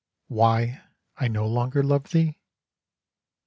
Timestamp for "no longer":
1.27-1.83